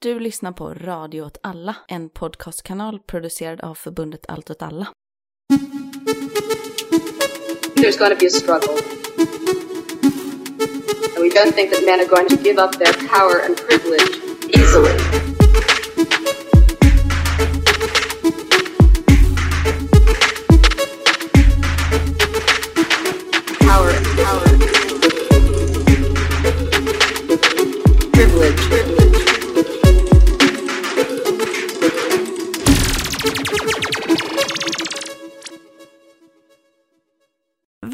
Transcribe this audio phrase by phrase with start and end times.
[0.00, 4.86] Du lyssnar på Radio åt alla, en podcastkanal producerad av förbundet Allt åt alla.
[7.74, 8.74] There's going be a struggle.
[11.16, 14.08] And we don't think that men are going to give up their power and privilege
[14.48, 15.37] easily.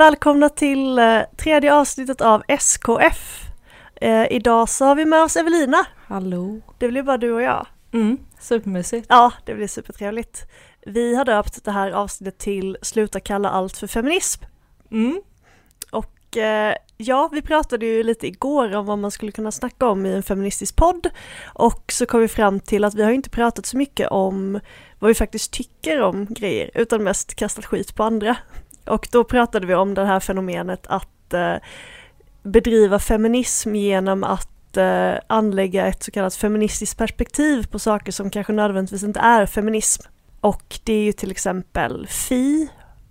[0.05, 3.43] Välkomna till eh, tredje avsnittet av SKF.
[3.97, 5.87] Eh, idag så har vi med oss Evelina.
[6.07, 6.61] Hallå.
[6.79, 7.67] Det blir bara du och jag.
[7.93, 9.07] Mm, supermysigt.
[9.09, 10.43] Ja, det blir supertrevligt.
[10.87, 14.45] Vi har döpt det här avsnittet till Sluta kalla allt för feminism.
[14.91, 15.23] Mm.
[15.91, 20.07] Och eh, ja, vi pratade ju lite igår om vad man skulle kunna snacka om
[20.07, 21.11] i en feministisk podd.
[21.45, 24.61] Och så kom vi fram till att vi har inte pratat så mycket om
[24.99, 28.37] vad vi faktiskt tycker om grejer, utan mest kastat skit på andra.
[28.87, 31.57] Och då pratade vi om det här fenomenet att eh,
[32.43, 38.53] bedriva feminism genom att eh, anlägga ett så kallat feministiskt perspektiv på saker som kanske
[38.53, 40.03] nödvändigtvis inte är feminism.
[40.41, 42.69] Och det är ju till exempel Fi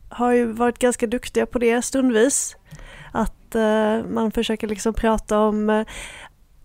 [0.10, 2.56] har ju varit ganska duktiga på det stundvis.
[3.12, 5.86] Att eh, man försöker liksom prata om eh,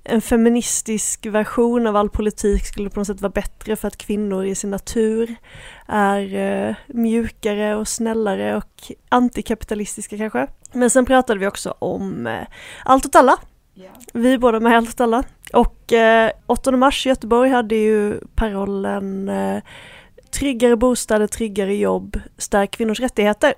[0.09, 4.45] en feministisk version av all politik skulle på något sätt vara bättre för att kvinnor
[4.45, 5.34] i sin natur
[5.87, 10.47] är eh, mjukare och snällare och antikapitalistiska kanske.
[10.73, 12.47] Men sen pratade vi också om eh,
[12.84, 13.36] Allt åt alla.
[14.12, 15.25] Vi är båda med i Allt åt alla.
[15.53, 19.62] Och eh, 8 mars i Göteborg hade ju parollen eh,
[20.31, 23.55] Tryggare bostäder, tryggare jobb, stärk kvinnors rättigheter.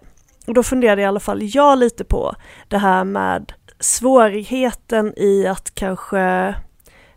[0.46, 2.34] Och då funderade i alla fall jag lite på
[2.68, 6.54] det här med svårigheten i att kanske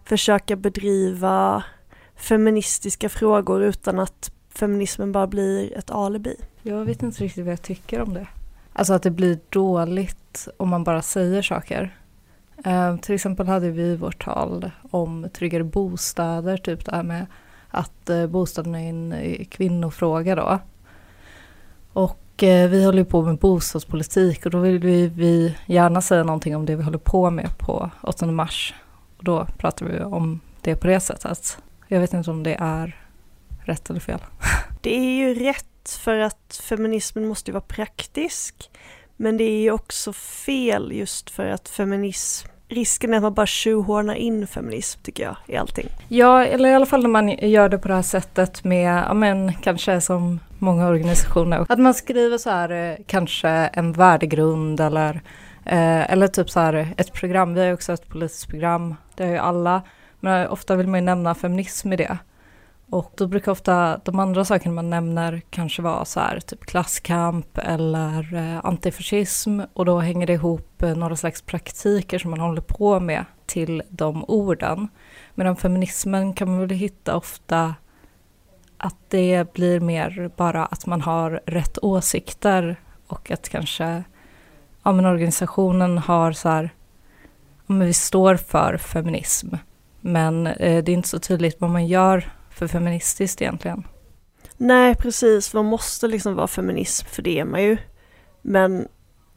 [0.04, 1.64] försöka bedriva
[2.16, 6.36] feministiska frågor utan att feminismen bara blir ett alibi.
[6.62, 8.28] Jag vet inte riktigt vad jag tycker om det.
[8.74, 11.98] Alltså att det blir dåligt om man bara säger saker.
[12.66, 17.26] Eh, till exempel hade vi vårt tal om tryggare bostäder, typ det här med
[17.70, 20.60] att eh, bostaden är en eh, kvinnofråga då.
[21.94, 26.24] Och Eh, vi håller ju på med bostadspolitik och då vill vi, vi gärna säga
[26.24, 28.74] någonting om det vi håller på med på 8 mars.
[29.18, 31.58] Och då pratar vi om det på det sättet.
[31.88, 32.98] Jag vet inte om det är
[33.66, 34.20] rätt eller fel.
[34.82, 38.70] Det är ju rätt för att feminismen måste vara praktisk.
[39.16, 43.46] Men det är ju också fel just för att feminism, risken är att man bara
[43.46, 45.88] tjohornar in feminism tycker jag i allting.
[46.08, 49.14] Ja, eller i alla fall när man gör det på det här sättet med, ja
[49.14, 55.22] men kanske som många organisationer, att man skriver så här eh, kanske en värdegrund eller,
[55.66, 57.54] eh, eller typ så här ett program.
[57.54, 59.82] Vi har ju också ett politiskt program, det har ju alla,
[60.20, 62.18] men ofta vill man ju nämna feminism i det.
[62.94, 67.58] Och då brukar ofta de andra sakerna man nämner kanske vara så här typ klasskamp
[67.58, 72.62] eller eh, antifascism och då hänger det ihop eh, några slags praktiker som man håller
[72.62, 74.88] på med till de orden.
[75.36, 77.76] Medan feminismen kan man väl hitta ofta
[78.78, 84.04] att det blir mer bara att man har rätt åsikter och att kanske
[84.84, 86.70] ja, men organisationen har så här,
[87.68, 89.56] ja, men vi står för feminism.
[90.02, 93.88] Men eh, det är inte så tydligt vad man gör för feministiskt egentligen.
[94.58, 95.54] Nej, precis.
[95.54, 97.78] Man måste liksom vara feminism, för det är man ju.
[98.42, 98.88] Men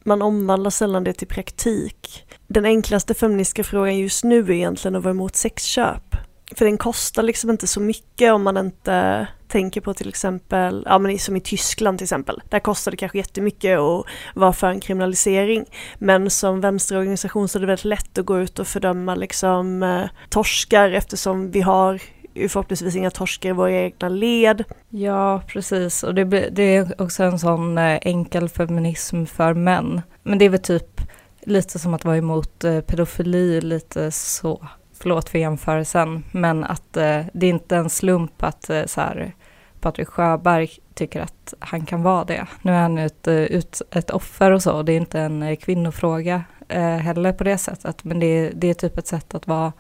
[0.05, 2.27] man omvandlar sällan det till praktik.
[2.47, 6.17] Den enklaste feministiska frågan just nu är egentligen att vara emot sexköp.
[6.55, 10.99] För den kostar liksom inte så mycket om man inte tänker på till exempel, ja
[10.99, 14.05] men som i Tyskland till exempel, där kostar det kanske jättemycket att
[14.35, 15.65] vara för en kriminalisering.
[15.99, 20.05] Men som vänsterorganisation så är det väldigt lätt att gå ut och fördöma liksom eh,
[20.29, 22.03] torskar eftersom vi har
[22.49, 24.65] förhoppningsvis inga torskar i våra egna led.
[24.89, 26.03] Ja, precis.
[26.03, 30.03] Och det, det är också en sån eh, enkel feminism för män.
[30.23, 31.01] Men det är väl typ
[31.41, 34.67] lite som att vara emot eh, pedofili, lite så.
[34.99, 39.33] Förlåt för jämförelsen, men att eh, det är inte en slump att eh, så här,
[39.81, 42.47] Patrik Sjöberg tycker att han kan vara det.
[42.63, 45.57] Nu är han ett, eh, ut, ett offer och så, och det är inte en
[45.57, 49.73] kvinnofråga eh, heller på det sättet, men det, det är typ ett sätt att vara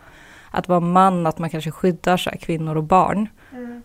[0.56, 3.28] att vara man, att man kanske skyddar så här, kvinnor och barn.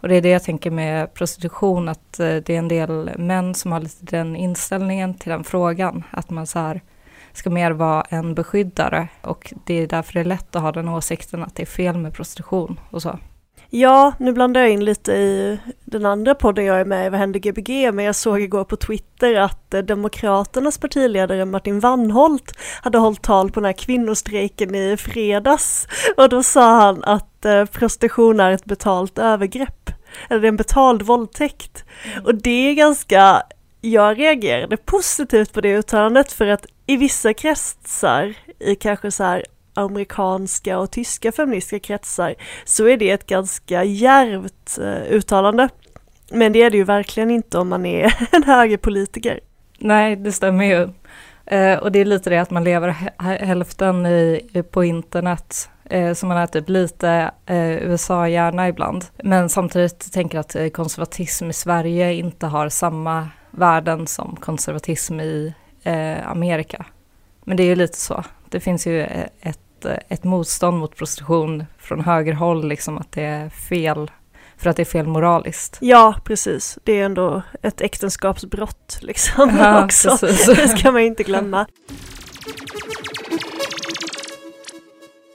[0.02, 3.56] Och det är det jag tänker med prostitution, att eh, det är en del män
[3.56, 6.04] som har lite den inställningen till den frågan.
[6.12, 6.82] Att man så här,
[7.34, 10.90] ska mer vara en beskyddare och det är därför det är lätt att ha den
[10.90, 13.20] åsikten att det är fel med prostitution och så.
[13.74, 17.20] Ja, nu blandar jag in lite i den andra podden jag är med i, Vad
[17.20, 17.94] händer Gbg?
[17.94, 23.52] Men jag såg igår på Twitter att eh, Demokraternas partiledare Martin Wannholt hade hållit tal
[23.52, 25.88] på den här kvinnostrejken i fredags.
[26.18, 29.90] Och då sa han att eh, prostitution är ett betalt övergrepp.
[30.30, 31.86] Eller en betald våldtäkt.
[32.26, 33.44] Och det är ganska,
[33.82, 39.46] jag reagerade positivt på det uttalandet för att i vissa kretsar, i kanske så här
[39.74, 42.36] amerikanska och tyska feministiska kretsar
[42.66, 45.70] så är det ett ganska järvt eh, uttalande.
[46.32, 49.40] Men det är det ju verkligen inte om man är en högerpolitiker.
[49.80, 50.90] Nej, det stämmer ju.
[51.46, 52.96] Eh, och det är lite det att man lever
[53.46, 55.70] hälften i, på internet.
[55.84, 59.06] Eh, så man är typ lite eh, USA-hjärna ibland.
[59.24, 65.54] Men samtidigt tänker att eh, konservatism i Sverige inte har samma värden som konservatism i
[65.84, 66.86] eh, Amerika.
[67.44, 68.24] Men det är ju lite så.
[68.52, 69.02] Det finns ju
[69.42, 74.12] ett ett motstånd mot prostitution från högerhåll, liksom att det är fel,
[74.58, 75.78] för att det är fel moraliskt.
[75.82, 76.80] Ja, precis.
[76.84, 80.18] Det är ändå ett äktenskapsbrott liksom ja, också.
[80.56, 81.66] Det ska man inte glömma.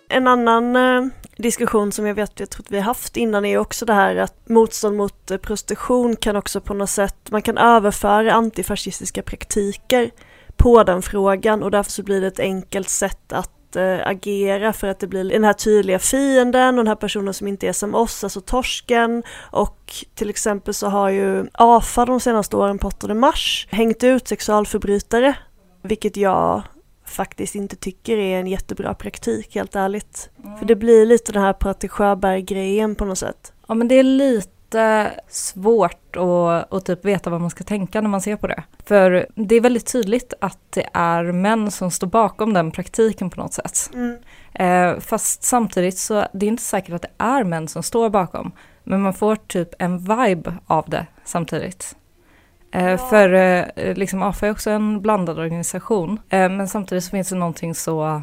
[0.09, 3.59] En annan eh, diskussion som jag vet, jag tror att vi har haft innan är
[3.59, 7.59] också det här att motstånd mot eh, prostitution kan också på något sätt, man kan
[7.59, 10.11] överföra antifascistiska praktiker
[10.57, 14.87] på den frågan och därför så blir det ett enkelt sätt att äh, agera för
[14.87, 17.95] att det blir den här tydliga fienden och den här personen som inte är som
[17.95, 19.23] oss, alltså torsken.
[19.51, 24.29] Och till exempel så har ju AFA de senaste åren på 8 mars hängt ut
[24.29, 25.35] sexualförbrytare,
[25.83, 26.63] vilket jag
[27.05, 30.31] faktiskt inte tycker är en jättebra praktik, helt ärligt.
[30.45, 30.59] Mm.
[30.59, 33.53] För det blir lite den här Patrik Sjöberg-grejen på något sätt.
[33.69, 34.56] Ja men det är lite
[35.29, 38.63] svårt att, att typ veta vad man ska tänka när man ser på det.
[38.85, 43.41] För det är väldigt tydligt att det är män som står bakom den praktiken på
[43.41, 43.91] något sätt.
[43.95, 44.17] Mm.
[44.55, 48.53] Eh, fast samtidigt så det är inte säkert att det är män som står bakom.
[48.85, 51.97] Men man får typ en vibe av det samtidigt.
[52.73, 52.99] Eh, ja.
[52.99, 56.21] För eh, liksom AFA är också en blandad organisation.
[56.29, 58.23] Men samtidigt så finns det någonting så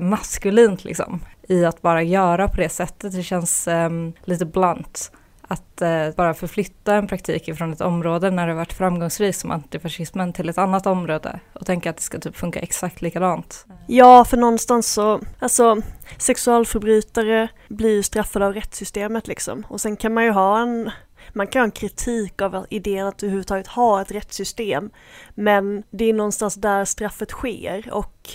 [0.00, 3.12] maskulint liksom i att bara göra på det sättet.
[3.12, 5.12] Det känns ehm, lite blunt
[5.48, 10.32] att eh, bara förflytta en praktik från ett område när det varit framgångsrikt som antifascismen
[10.32, 13.66] till ett annat område och tänka att det ska typ funka exakt likadant.
[13.86, 15.82] Ja, för någonstans så, alltså
[16.18, 20.90] sexualförbrytare blir ju straffade av rättssystemet liksom och sen kan man ju ha en
[21.32, 24.90] man kan ha en kritik av idén att överhuvudtaget ha ett rättssystem
[25.34, 28.30] men det är någonstans där straffet sker och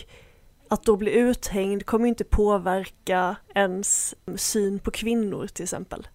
[0.69, 6.07] att då bli uthängd kommer inte påverka ens syn på kvinnor till exempel.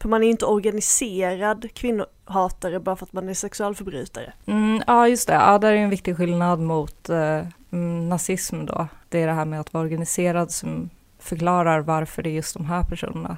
[0.00, 4.32] För man är inte organiserad kvinnohatare bara för att man är sexualförbrytare.
[4.46, 5.34] Mm, ja, just det.
[5.34, 8.88] Ja, där är en viktig skillnad mot eh, mm, nazism då.
[9.08, 12.66] Det är det här med att vara organiserad som förklarar varför det är just de
[12.66, 13.36] här personerna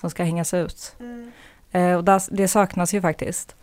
[0.00, 0.96] som ska hängas ut.
[1.00, 1.32] Mm.
[1.70, 3.56] Eh, och das, det saknas ju faktiskt.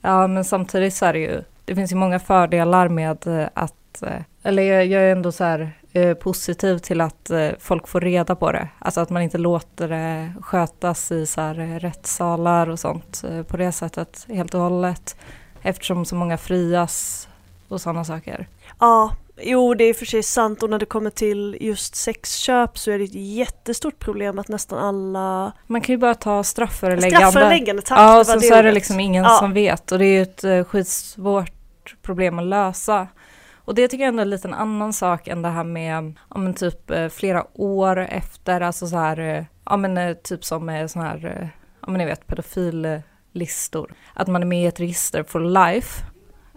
[0.00, 4.02] Ja, men samtidigt så är det ju, det finns ju många fördelar med eh, att,
[4.02, 8.00] eh, eller jag, jag är ändå så här, Eh, positiv till att eh, folk får
[8.00, 8.68] reda på det.
[8.78, 13.56] Alltså att man inte låter det skötas i så här eh, rättssalar och sånt på
[13.56, 15.16] det sättet helt och hållet.
[15.62, 17.28] Eftersom så många frias
[17.68, 18.48] och sådana saker.
[18.80, 19.10] Ja,
[19.42, 22.98] jo det är för sig sant och när det kommer till just sexköp så är
[22.98, 25.52] det ett jättestort problem att nästan alla...
[25.66, 27.30] Man kan ju bara ta strafföreläggande.
[27.30, 27.98] Strafföreläggande, tack.
[27.98, 29.38] Ja, och så, så är det liksom ingen ja.
[29.38, 31.52] som vet och det är ju ett skitsvårt
[32.02, 33.08] problem att lösa.
[33.64, 36.38] Och det tycker jag ändå är lite en annan sak än det här med, ja
[36.38, 40.66] men typ eh, flera år efter, alltså så här, eh, ja men eh, typ som
[40.66, 43.94] med sån här, ja men ni vet pedofillistor.
[44.14, 46.04] Att man är med i ett register for life.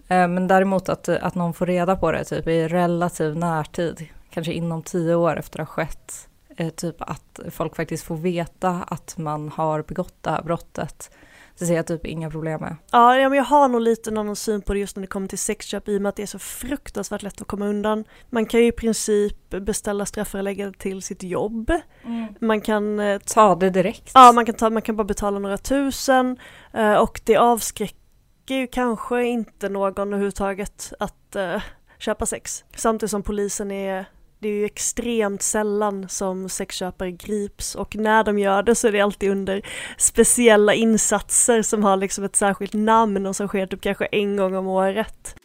[0.08, 4.82] Men däremot att, att någon får reda på det typ i relativ närtid, kanske inom
[4.82, 6.28] tio år efter att det har skett.
[6.76, 11.10] Typ att folk faktiskt får veta att man har begått det här brottet
[11.58, 12.76] det ser jag typ inga problem med.
[12.92, 15.28] Ja, men jag har nog lite en annan syn på det just när det kommer
[15.28, 18.04] till sexköp i och med att det är så fruktansvärt lätt att komma undan.
[18.30, 21.70] Man kan ju i princip beställa strafföreläggande till sitt jobb.
[22.04, 22.34] Mm.
[22.40, 24.10] Man kan eh, ta det direkt.
[24.14, 26.38] Ja, man kan, ta, man kan bara betala några tusen
[26.72, 31.62] eh, och det avskräcker ju kanske inte någon överhuvudtaget att uh,
[31.98, 32.64] köpa sex.
[32.76, 34.06] Samtidigt som polisen är
[34.44, 38.92] det är ju extremt sällan som sexköpare grips och när de gör det så är
[38.92, 39.62] det alltid under
[39.96, 44.54] speciella insatser som har liksom ett särskilt namn och som sker typ kanske en gång
[44.54, 45.36] om året.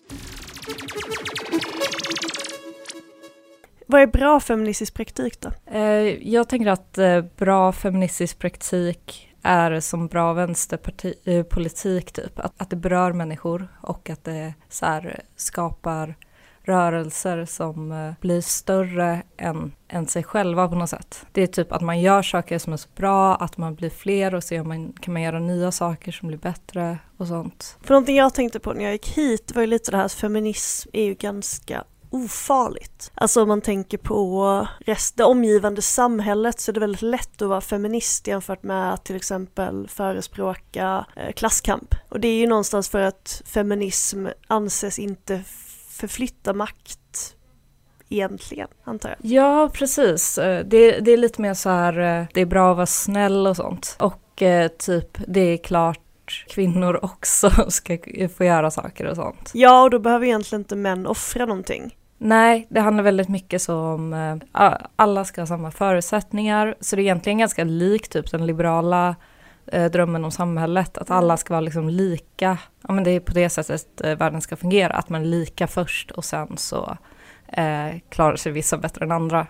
[3.86, 5.52] Vad är bra feministisk praktik då?
[5.72, 12.40] Eh, jag tänker att eh, bra feministisk praktik är som bra vänsterpolitik eh, typ.
[12.40, 16.16] Att, att det berör människor och att det så här, skapar
[16.70, 21.26] rörelser som eh, blir större än, än sig själva på något sätt.
[21.32, 24.36] Det är typ att man gör saker som är så bra, att man blir fler
[24.36, 27.78] och ser om man kan man göra nya saker som blir bättre och sånt.
[27.82, 30.14] För någonting jag tänkte på när jag gick hit var ju lite det här att
[30.14, 33.12] feminism är ju ganska ofarligt.
[33.16, 37.50] Alltså om man tänker på rest, det omgivande samhället så är det väldigt lätt att
[37.50, 41.96] vara feminist jämfört med att till exempel förespråka eh, klasskamp.
[42.10, 45.44] Och det är ju någonstans för att feminism anses inte
[46.00, 47.36] förflytta makt
[48.10, 49.18] egentligen, antar jag.
[49.32, 50.38] Ja, precis.
[50.38, 53.48] Eh, det, det är lite mer så här, eh, det är bra att vara snäll
[53.48, 53.96] och sånt.
[54.00, 57.98] Och eh, typ, det är klart kvinnor också ska
[58.38, 59.52] få göra saker och sånt.
[59.54, 61.96] Ja, och då behöver egentligen inte män offra någonting.
[62.18, 64.42] Nej, det handlar väldigt mycket så om
[64.96, 66.76] alla ska ha samma förutsättningar.
[66.80, 69.16] Så det är egentligen ganska likt typ den liberala
[69.72, 70.98] Eh, drömmen om samhället.
[70.98, 72.58] Att alla ska vara liksom lika.
[72.82, 74.94] Ja, men det är på det sättet eh, världen ska fungera.
[74.94, 76.98] Att man är lika först och sen så
[77.48, 79.48] eh, klarar sig vissa bättre än andra.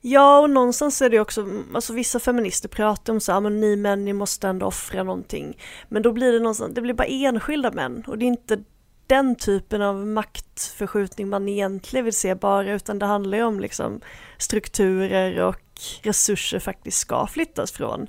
[0.00, 3.60] Ja, och någonstans är det också, mm, alltså vissa feminister pratar om så här, men
[3.60, 5.58] ni män, ni måste ändå offra någonting.
[5.88, 8.64] Men då blir det någonstans, det blir bara enskilda män och det är inte
[9.06, 14.00] den typen av maktförskjutning man egentligen vill se bara, utan det handlar ju om liksom
[14.38, 18.06] strukturer och resurser faktiskt ska flyttas från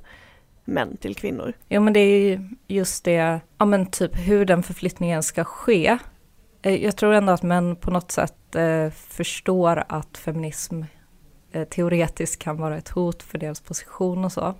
[0.66, 1.52] män till kvinnor.
[1.68, 5.98] Ja men det är ju just det, ja men typ hur den förflyttningen ska ske.
[6.62, 10.82] Eh, jag tror ändå att män på något sätt eh, förstår att feminism
[11.52, 14.54] eh, teoretiskt kan vara ett hot för deras position och så.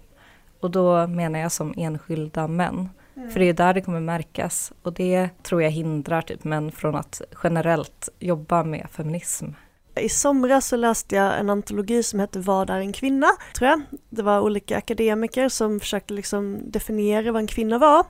[0.60, 2.88] Och då menar jag som enskilda män.
[3.16, 3.30] Mm.
[3.30, 6.94] För det är där det kommer märkas och det tror jag hindrar typ män från
[6.94, 9.46] att generellt jobba med feminism.
[10.00, 13.26] I somras så läste jag en antologi som hette Vad är en kvinna?
[13.58, 13.82] Tror jag.
[14.10, 18.04] Det var olika akademiker som försökte liksom definiera vad en kvinna var.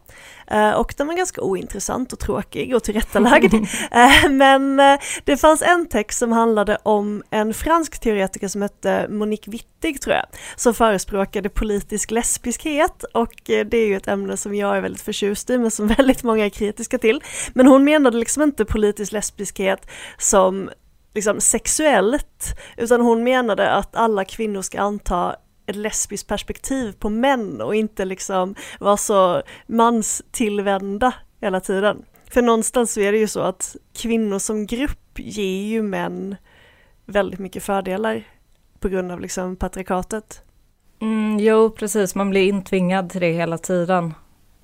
[0.47, 3.55] Eh, och den var ganska ointressant och tråkig och tillrättalagd.
[3.90, 9.07] eh, men eh, det fanns en text som handlade om en fransk teoretiker som hette
[9.09, 10.26] Monique Wittig tror jag,
[10.57, 15.50] som förespråkade politisk lesbiskhet och det är ju ett ämne som jag är väldigt förtjust
[15.50, 17.23] i men som väldigt många är kritiska till.
[17.55, 19.87] Men hon menade liksom inte politisk lesbiskhet
[20.19, 20.71] som
[21.17, 27.61] liksom sexuellt, utan hon menade att alla kvinnor ska anta ett lesbiskt perspektiv på män
[27.61, 32.05] och inte liksom vara så manstillvända hela tiden.
[32.31, 36.37] För någonstans så är det ju så att kvinnor som grupp ger ju män
[37.05, 38.25] väldigt mycket fördelar
[38.81, 40.43] på grund av liksom patriarkatet.
[41.01, 44.15] Mm, jo, precis, man blir intvingad till det hela tiden.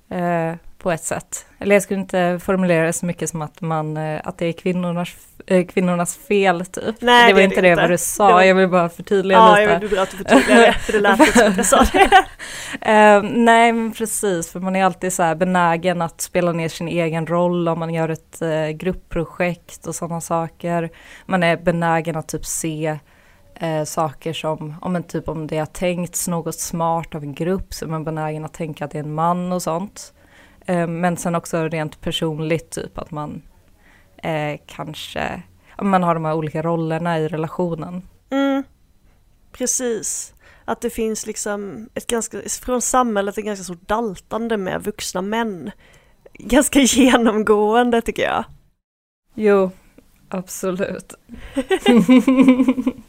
[0.09, 1.45] Eh, på ett sätt.
[1.59, 4.51] Eller jag skulle inte formulera det så mycket som att, man, eh, att det är
[4.51, 5.15] kvinnornas,
[5.69, 6.95] kvinnornas fel typ.
[6.99, 7.81] Nej, det var det inte det inte.
[7.81, 8.41] vad du sa, var...
[8.41, 9.71] jag vill bara förtydliga ja, lite.
[9.71, 11.85] Ja, det är bra att du förtydligar det, för det lät lite som du sa
[11.93, 12.03] det.
[12.03, 16.87] uh, nej, men precis, för man är alltid så här benägen att spela ner sin
[16.87, 20.89] egen roll om man gör ett uh, gruppprojekt och sådana saker.
[21.25, 22.97] Man är benägen att typ se
[23.55, 27.73] eh, saker som, om en typ om det har tänkts något smart av en grupp
[27.73, 30.13] så är man benägen att tänka att det är en man och sånt.
[30.65, 33.41] Eh, men sen också rent personligt, typ att man
[34.23, 35.41] eh, kanske,
[35.81, 38.01] man har de här olika rollerna i relationen.
[38.29, 38.63] Mm,
[39.51, 40.33] precis.
[40.65, 45.71] Att det finns liksom ett ganska, från samhället ett ganska stort daltande med vuxna män.
[46.33, 48.45] Ganska genomgående tycker jag.
[49.33, 49.71] Jo,
[50.29, 51.13] absolut.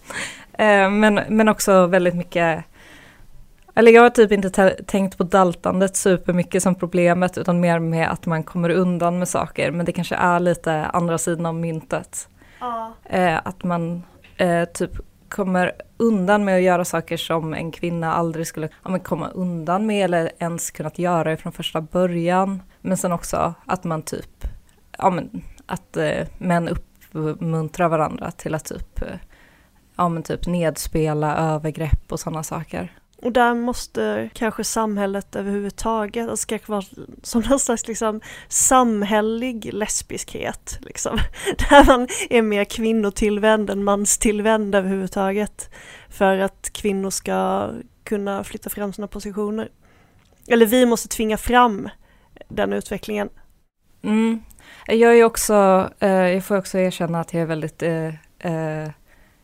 [0.58, 2.64] Eh, men, men också väldigt mycket
[3.74, 8.26] eller jag har typ inte tänkt på daltandet supermycket som problemet utan mer med att
[8.26, 12.28] man kommer undan med saker men det kanske är lite andra sidan av myntet.
[12.60, 12.92] Ja.
[13.04, 14.02] Eh, att man
[14.36, 14.90] eh, typ
[15.28, 20.04] kommer undan med att göra saker som en kvinna aldrig skulle ja, komma undan med
[20.04, 22.62] eller ens kunnat göra från första början.
[22.80, 24.46] Men sen också att man typ,
[24.98, 26.68] ja men att eh, män
[27.12, 29.18] uppmuntrar varandra till att typ, eh,
[29.96, 32.92] ja men typ nedspela övergrepp och sådana saker.
[33.24, 36.82] Och där måste kanske samhället överhuvudtaget, alltså kanske vara
[37.22, 40.78] som någon slags liksom samhällelig lesbiskhet.
[40.80, 41.18] Liksom.
[41.70, 45.70] Där man är mer kvinnotillvänd än manstillvänd överhuvudtaget.
[46.08, 47.70] För att kvinnor ska
[48.04, 49.68] kunna flytta fram sina positioner.
[50.48, 51.88] Eller vi måste tvinga fram
[52.48, 53.28] den utvecklingen.
[54.02, 54.42] Mm.
[54.86, 58.06] Jag är också, eh, jag får också erkänna att jag är väldigt eh,
[58.38, 58.90] eh,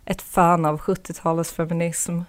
[0.04, 2.20] ett fan av 70-talets feminism.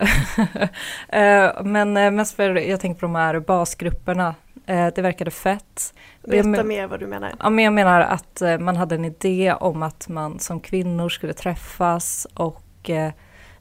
[1.08, 4.34] Eh, men eh, mest för, jag tänker på de här basgrupperna.
[4.66, 5.94] Eh, det verkade fett.
[6.22, 7.32] Berätta mer vad du menar.
[7.40, 11.32] Ja, men jag menar att man hade en idé om att man som kvinnor skulle
[11.32, 12.90] träffas och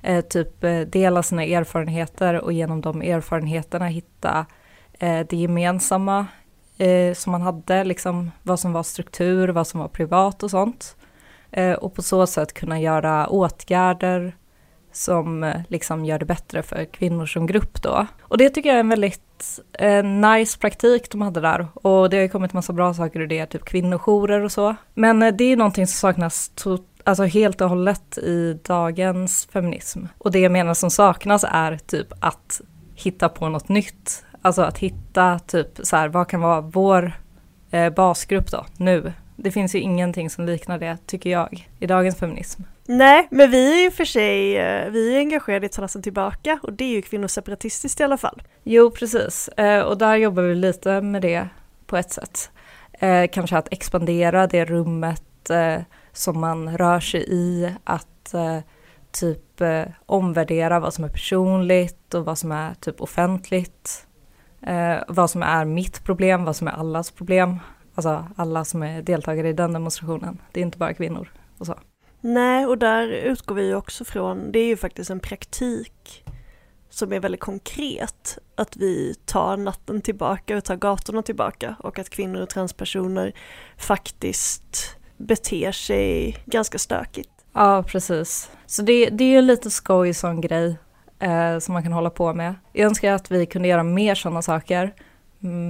[0.01, 4.45] eh, typ dela sina erfarenheter och genom de erfarenheterna hitta
[4.99, 6.25] eh, det gemensamma
[6.77, 10.95] eh, som man hade, liksom vad som var struktur, vad som var privat och sånt.
[11.79, 14.33] Och på så sätt kunna göra åtgärder
[14.91, 18.07] som eh, liksom gör det bättre för kvinnor som grupp då.
[18.21, 21.67] Och det tycker jag är en väldigt eh, nice praktik de hade där.
[21.73, 24.75] Och det har ju kommit massa bra saker ur det, typ kvinnojourer och så.
[24.93, 30.05] Men eh, det är någonting som saknas to- alltså helt och hållet i dagens feminism.
[30.17, 32.61] Och det jag menar som saknas är typ att
[32.95, 34.25] hitta på något nytt.
[34.41, 37.11] Alltså att hitta typ så här, vad kan vara vår
[37.71, 39.13] eh, basgrupp då, nu?
[39.35, 42.61] Det finns ju ingenting som liknar det, tycker jag, i dagens feminism.
[42.91, 46.73] Nej, men vi är ju för sig, eh, vi är engagerade i Talassan tillbaka och
[46.73, 48.41] det är ju kvinnoseparatistiskt i alla fall.
[48.63, 49.47] Jo, precis.
[49.47, 51.47] Eh, och där jobbar vi lite med det
[51.85, 52.51] på ett sätt.
[52.93, 55.23] Eh, kanske att expandera det rummet
[56.13, 58.35] som man rör sig i, att
[59.11, 59.61] typ
[60.05, 64.07] omvärdera vad som är personligt och vad som är typ offentligt.
[65.07, 67.59] Vad som är mitt problem, vad som är allas problem.
[67.95, 70.41] Alltså alla som är deltagare i den demonstrationen.
[70.51, 71.75] Det är inte bara kvinnor och så.
[72.21, 76.23] Nej, och där utgår vi också från, det är ju faktiskt en praktik
[76.89, 78.37] som är väldigt konkret.
[78.55, 83.33] Att vi tar natten tillbaka och tar gatorna tillbaka och att kvinnor och transpersoner
[83.77, 87.29] faktiskt beter sig ganska stökigt.
[87.53, 88.51] Ja, precis.
[88.65, 90.77] Så det, det är ju lite skoj sån grej
[91.19, 92.55] eh, som man kan hålla på med.
[92.73, 94.93] Jag önskar att vi kunde göra mer sådana saker,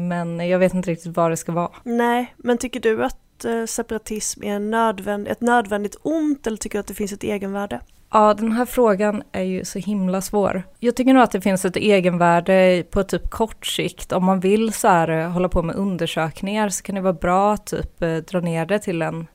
[0.09, 1.71] men jag vet inte riktigt vad det ska vara.
[1.83, 6.77] Nej, men tycker du att Eh, separatism är en nödvänd, ett nödvändigt ont eller tycker
[6.77, 7.79] du att det finns ett egenvärde?
[8.11, 10.63] Ja, den här frågan är ju så himla svår.
[10.79, 14.11] Jag tycker nog att det finns ett egenvärde på typ kort sikt.
[14.11, 17.53] Om man vill så här, eh, hålla på med undersökningar så kan det vara bra
[17.53, 19.27] att typ eh, dra ner det till en,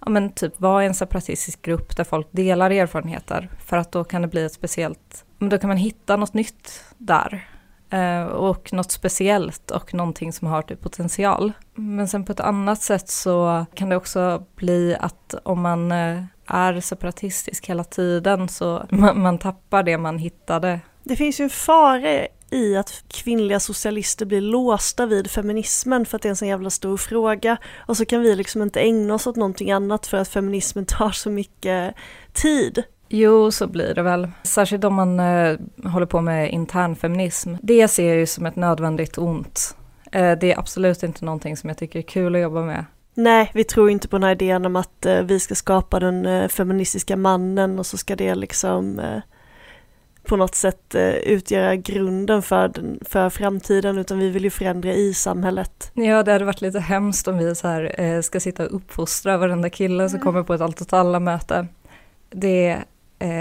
[0.00, 3.50] ja men typ vara i en separatistisk grupp där folk delar erfarenheter.
[3.66, 6.84] För att då kan det bli ett speciellt, men då kan man hitta något nytt
[6.98, 7.48] där.
[7.90, 11.52] Eh, och något speciellt och någonting som har typ potential.
[11.74, 16.22] Men sen på ett annat sätt så kan det också bli att om man eh,
[16.46, 20.80] är separatistisk hela tiden så man, man tappar det man hittade.
[21.04, 26.22] Det finns ju en fara i att kvinnliga socialister blir låsta vid feminismen för att
[26.22, 27.56] det är en sån jävla stor fråga.
[27.76, 31.10] Och så kan vi liksom inte ägna oss åt någonting annat för att feminismen tar
[31.10, 31.94] så mycket
[32.32, 32.84] tid.
[33.12, 34.28] Jo, så blir det väl.
[34.42, 37.54] Särskilt om man eh, håller på med internfeminism.
[37.62, 39.76] Det ser jag ju som ett nödvändigt ont.
[40.12, 42.84] Eh, det är absolut inte någonting som jag tycker är kul att jobba med.
[43.14, 46.26] Nej, vi tror inte på den här idén om att eh, vi ska skapa den
[46.26, 49.20] eh, feministiska mannen och så ska det liksom eh,
[50.22, 54.92] på något sätt eh, utgöra grunden för, den, för framtiden utan vi vill ju förändra
[54.92, 55.90] i samhället.
[55.94, 59.70] Ja, det hade varit lite hemskt om vi så här, ska sitta och uppfostra varenda
[59.70, 61.66] kille som kommer på ett allt åt alla möte.
[62.30, 62.78] Det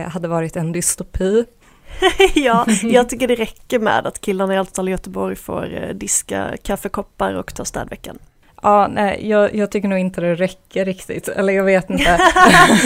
[0.10, 1.46] hade varit en dystopi.
[2.36, 7.34] ja, jag tycker det räcker med att killarna i i Göteborg får eh, diska kaffekoppar
[7.34, 8.18] och ta städveckan.
[8.62, 12.04] Ja, nej, jag, jag tycker nog inte det räcker riktigt, eller jag vet inte.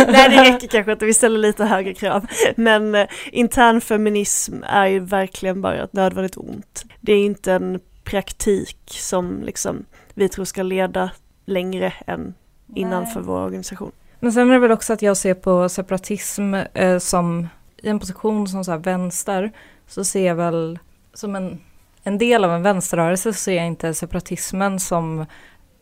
[0.07, 2.25] Nej, det räcker kanske inte, vi ställer lite högre krav.
[2.55, 6.85] Men eh, intern feminism är ju verkligen bara ett nödvändigt ont.
[7.01, 11.11] Det är inte en praktik som liksom vi tror ska leda
[11.45, 12.33] längre än
[12.75, 13.91] innanför vår organisation.
[14.23, 17.99] Men sen är det väl också att jag ser på separatism eh, som i en
[17.99, 19.51] position som så här vänster
[19.87, 20.79] så ser jag väl
[21.13, 21.59] som en,
[22.03, 25.25] en del av en vänsterrörelse så ser jag inte separatismen som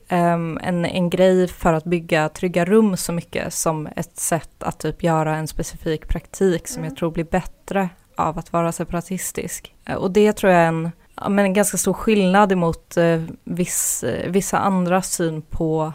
[0.08, 4.80] ehm, en, en grej för att bygga trygga rum så mycket som ett sätt att
[4.80, 9.75] typ göra en specifik praktik som jag tror blir bättre av att vara separatistisk.
[9.86, 10.91] Eh, Och det tror jag är en,
[11.30, 15.93] men en ganska stor skillnad emot eh, viss, eh, vissa andra syn på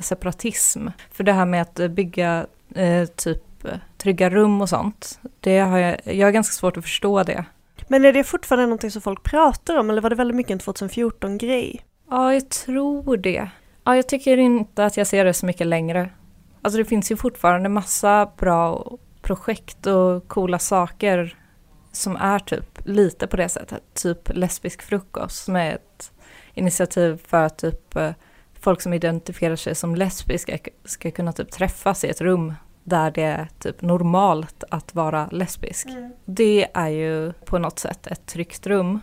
[0.00, 0.88] separatism.
[1.10, 3.40] För det här med att bygga eh, typ
[3.96, 7.44] trygga rum och sånt, det har jag, jag har ganska svårt att förstå det.
[7.88, 10.58] Men är det fortfarande någonting som folk pratar om eller var det väldigt mycket en
[10.58, 11.80] 2014-grej?
[12.10, 13.50] Ja, jag tror det.
[13.84, 16.10] Ja, jag tycker inte att jag ser det så mycket längre.
[16.62, 21.36] Alltså det finns ju fortfarande massa bra projekt och coola saker
[21.92, 23.82] som är typ lite på det sättet.
[23.94, 26.12] Typ lesbisk frukost som är ett
[26.54, 28.10] initiativ för att typ eh,
[28.64, 33.22] folk som identifierar sig som lesbiska ska kunna typ träffas i ett rum där det
[33.22, 35.88] är typ normalt att vara lesbisk.
[36.24, 39.00] Det är ju på något sätt ett tryggt rum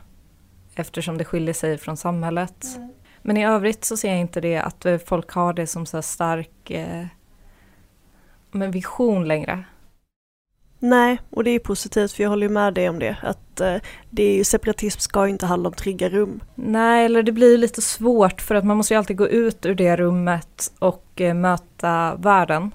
[0.76, 2.66] eftersom det skiljer sig från samhället.
[3.22, 5.98] Men i övrigt så ser jag inte det att eh, folk har det som så
[5.98, 7.06] här stark eh,
[8.52, 9.64] men vision längre.
[10.84, 13.18] Nej, och det är positivt för jag håller ju med dig om det.
[13.22, 13.76] Att eh,
[14.10, 16.44] det är ju, separatism ska inte handla om trygga rum.
[16.56, 19.76] Nej, eller det blir lite svårt för att man måste ju alltid gå ut ur
[19.76, 22.72] det rummet och eh, möta världen.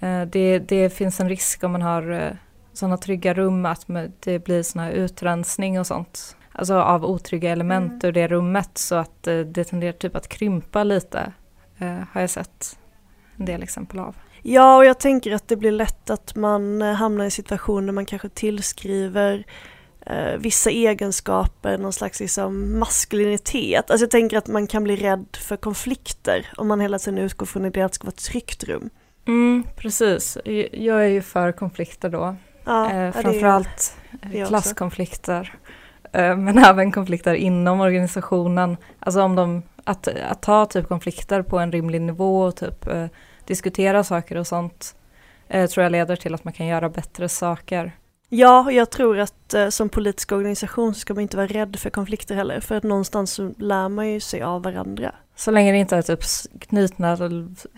[0.00, 2.32] Eh, det, det finns en risk om man har eh,
[2.72, 3.86] sådana trygga rum att
[4.20, 6.36] det blir sån här utrensning och sånt.
[6.52, 11.32] Alltså av otrygga element ur det rummet så att det tenderar typ att krympa lite.
[12.12, 12.78] Har jag sett
[13.36, 14.16] en del exempel av.
[14.48, 18.06] Ja, och jag tänker att det blir lätt att man eh, hamnar i situationer man
[18.06, 19.44] kanske tillskriver
[20.06, 23.90] eh, vissa egenskaper, någon slags liksom maskulinitet.
[23.90, 27.46] Alltså jag tänker att man kan bli rädd för konflikter om man hela tiden utgår
[27.46, 28.90] från idén att det ska vara ett tryggt rum.
[29.26, 30.38] Mm, precis.
[30.72, 32.36] Jag är ju för konflikter då.
[32.64, 34.48] Ja, eh, framförallt det också.
[34.48, 35.54] klasskonflikter.
[36.12, 38.76] Eh, men även konflikter inom organisationen.
[38.98, 43.06] Alltså om de, att, att ta typ konflikter på en rimlig nivå och typ eh,
[43.46, 44.94] diskutera saker och sånt.
[45.48, 47.92] Eh, tror jag leder till att man kan göra bättre saker.
[48.28, 51.90] Ja, jag tror att eh, som politisk organisation så ska man inte vara rädd för
[51.90, 55.12] konflikter heller, för att någonstans så lär man ju sig av varandra.
[55.36, 56.20] Så länge det inte är typ
[56.60, 57.18] knutna,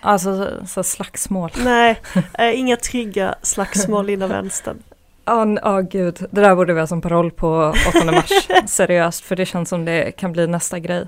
[0.00, 1.50] alltså så slagsmål.
[1.64, 2.00] Nej,
[2.38, 4.83] eh, inga trygga slagsmål inom vänstern.
[5.24, 6.26] Ja, n- ja, gud.
[6.31, 8.31] Det där borde vi ha som paroll på 8 mars.
[8.66, 11.07] Seriöst, för det känns som det kan bli nästa grej.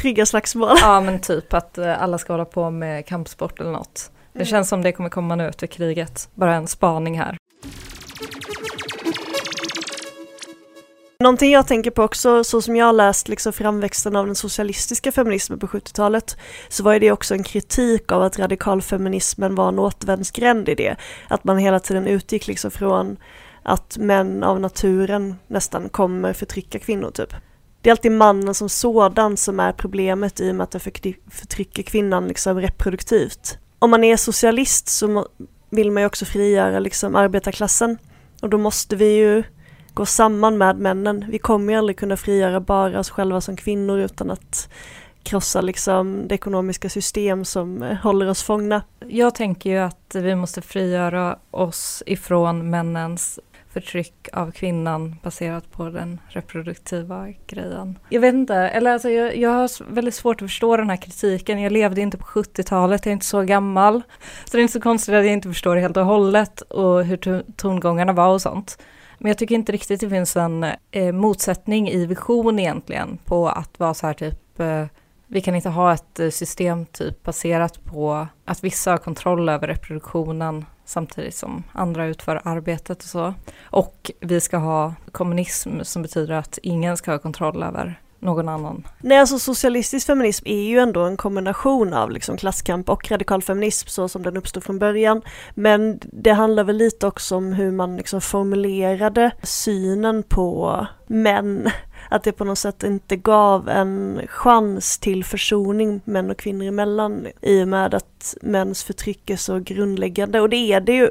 [0.00, 0.76] Trygga slagsmål.
[0.80, 4.10] Ja, men typ att eh, alla ska hålla på med kampsport eller något.
[4.32, 6.28] Det känns som det kommer komma nu efter kriget.
[6.34, 7.36] Bara en spaning här.
[11.20, 15.12] Någonting jag tänker på också, så som jag har läst liksom framväxten av den socialistiska
[15.12, 16.36] feminismen på 70-talet,
[16.68, 20.96] så var det också en kritik av att radikalfeminismen var en återvändsgränd i det.
[21.28, 23.16] Att man hela tiden utgick liksom från
[23.62, 27.34] att män av naturen nästan kommer förtrycka kvinnor typ.
[27.80, 31.82] Det är alltid mannen som sådan som är problemet i och med att det förtrycker
[31.82, 33.58] kvinnan liksom reproduktivt.
[33.78, 35.26] Om man är socialist så
[35.70, 37.98] vill man ju också frigöra liksom arbetarklassen
[38.42, 39.42] och då måste vi ju
[39.94, 41.24] gå samman med männen.
[41.28, 44.68] Vi kommer ju aldrig kunna frigöra bara oss själva som kvinnor utan att
[45.22, 48.82] krossa liksom det ekonomiska system som eh, håller oss fångna.
[49.06, 53.38] Jag tänker ju att vi måste frigöra oss ifrån männens
[53.80, 57.98] förtryck av kvinnan baserat på den reproduktiva grejen.
[58.08, 61.60] Jag vet inte, eller alltså jag, jag har väldigt svårt att förstå den här kritiken.
[61.60, 64.02] Jag levde inte på 70-talet, jag är inte så gammal.
[64.44, 67.04] Så det är inte så konstigt att jag inte förstår det helt och hållet och
[67.04, 68.78] hur tongångarna var och sånt.
[69.18, 73.78] Men jag tycker inte riktigt det finns en eh, motsättning i vision egentligen på att
[73.78, 74.84] vara så här typ eh,
[75.26, 79.66] vi kan inte ha ett eh, system typ baserat på att vissa har kontroll över
[79.66, 83.34] reproduktionen samtidigt som andra utför arbetet och så.
[83.62, 88.86] Och vi ska ha kommunism som betyder att ingen ska ha kontroll över någon annan.
[89.00, 94.08] Nej, alltså socialistisk feminism är ju ändå en kombination av liksom klasskamp och radikalfeminism så
[94.08, 95.22] som den uppstod från början.
[95.54, 101.70] Men det handlar väl lite också om hur man liksom formulerade synen på män.
[102.10, 107.26] Att det på något sätt inte gav en chans till försoning män och kvinnor emellan
[107.40, 110.40] i och med att mäns förtryck är så grundläggande.
[110.40, 111.10] Och det är det ju.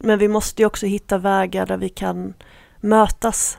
[0.00, 2.34] Men vi måste ju också hitta vägar där vi kan
[2.80, 3.58] mötas.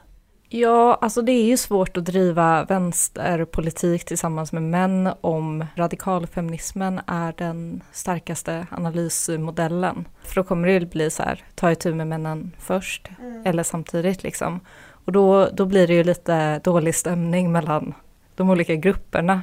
[0.49, 7.33] Ja, alltså det är ju svårt att driva vänsterpolitik tillsammans med män om radikalfeminismen är
[7.37, 10.07] den starkaste analysmodellen.
[10.23, 13.09] För då kommer det bli så här, ta itu med männen först
[13.45, 14.59] eller samtidigt liksom.
[15.05, 17.93] Och då, då blir det ju lite dålig stämning mellan
[18.35, 19.41] de olika grupperna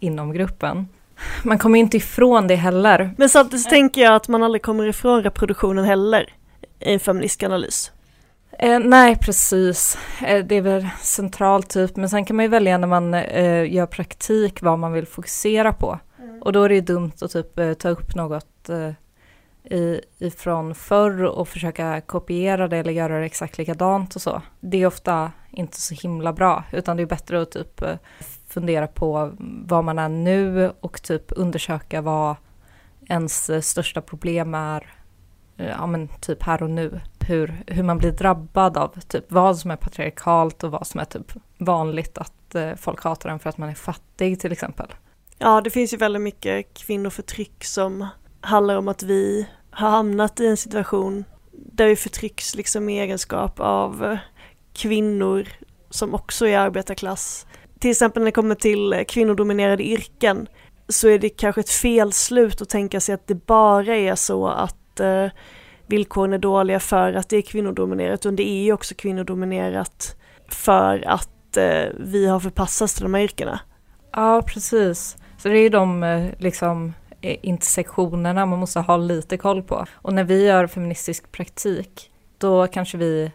[0.00, 0.88] inom gruppen.
[1.42, 3.14] Man kommer inte ifrån det heller.
[3.18, 6.34] Men samtidigt tänker jag att man aldrig kommer ifrån reproduktionen heller
[6.80, 7.92] i en feministisk analys.
[8.58, 9.98] Eh, nej, precis.
[10.26, 13.72] Eh, det är väl centralt typ, men sen kan man ju välja när man eh,
[13.72, 15.98] gör praktik vad man vill fokusera på.
[16.40, 18.90] Och då är det ju dumt att typ eh, ta upp något eh,
[19.64, 24.42] i, ifrån förr och försöka kopiera det eller göra det exakt likadant och så.
[24.60, 27.96] Det är ofta inte så himla bra, utan det är bättre att typ eh,
[28.48, 29.32] fundera på
[29.66, 32.36] vad man är nu och typ undersöka vad
[33.08, 34.94] ens största problem är
[35.56, 37.00] eh, ja men typ här och nu.
[37.26, 41.04] Hur, hur man blir drabbad av typ vad som är patriarkalt och vad som är
[41.04, 44.94] typ vanligt att eh, folk hatar en för att man är fattig till exempel.
[45.38, 48.06] Ja, det finns ju väldigt mycket kvinnoförtryck som
[48.42, 53.60] handlar om att vi har hamnat i en situation där vi förtrycks liksom i egenskap
[53.60, 54.18] av eh,
[54.72, 55.48] kvinnor
[55.90, 57.46] som också är arbetarklass.
[57.78, 60.46] Till exempel när det kommer till eh, kvinnodominerade yrken
[60.88, 65.00] så är det kanske ett felslut att tänka sig att det bara är så att
[65.00, 65.26] eh,
[65.86, 70.16] villkoren är dåliga för att det är kvinnodominerat, utan det är ju också kvinnodominerat
[70.48, 73.60] för att eh, vi har förpassats till de här yrkena.
[74.12, 75.16] Ja, precis.
[75.38, 79.86] Så det är ju de eh, liksom Eh, intersektionerna man måste ha lite koll på.
[79.94, 83.32] Och när vi gör feministisk praktik, då kanske vi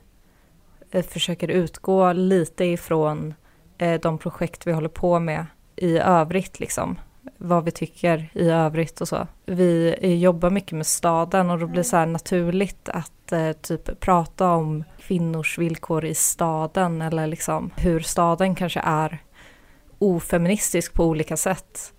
[0.91, 3.34] eh, försöker utgå lite ifrån
[3.78, 5.45] eh, de projekt vi håller på med
[5.76, 7.00] i övrigt liksom.
[7.38, 9.28] Vad vi tycker i övrigt och så.
[9.45, 14.52] Vi jobbar mycket med staden och då blir det så här naturligt att typ prata
[14.52, 19.23] om kvinnors villkor i staden eller liksom hur staden kanske är
[20.00, 21.93] ofeministisk på olika sätt.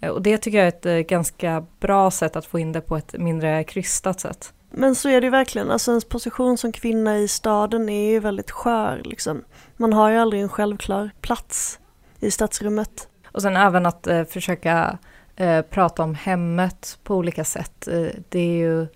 [0.00, 2.80] Eh, Och det tycker jag är ett eh, ganska bra sätt att få in det
[2.80, 4.52] på ett mindre krystat sätt.
[4.70, 8.20] Men så är det ju verkligen, alltså ens position som kvinna i staden är ju
[8.20, 9.44] väldigt skör liksom.
[9.76, 11.78] Man har ju aldrig en självklar plats
[12.20, 13.08] i stadsrummet.
[13.26, 14.98] Och sen även att eh, försöka
[15.36, 17.88] eh, prata om hemmet på olika sätt.
[17.88, 18.86] Eh, det är ju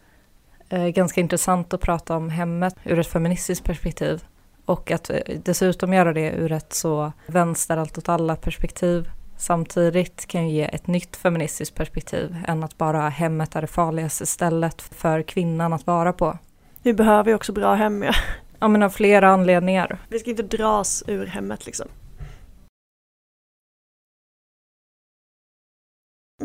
[0.68, 4.24] eh, ganska intressant att prata om hemmet ur ett feministiskt perspektiv.
[4.64, 5.10] Och att
[5.44, 9.10] dessutom göra det ur ett så vänster allt åt alla perspektiv
[9.42, 14.26] samtidigt kan ju ge ett nytt feministiskt perspektiv än att bara hemmet är det farligaste
[14.26, 16.38] stället för kvinnan att vara på.
[16.82, 18.12] Vi behöver ju också bra hem ja.
[18.58, 19.98] Ja men av flera anledningar.
[20.08, 21.88] Vi ska inte dras ur hemmet liksom.